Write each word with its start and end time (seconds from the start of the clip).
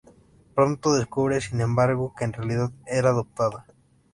Pronto 0.55 0.95
descubre, 0.95 1.39
sin 1.41 1.61
embargo, 1.61 2.15
que 2.17 2.23
en 2.23 2.33
realidad 2.33 2.71
era 2.87 3.09
adoptada. 3.11 3.67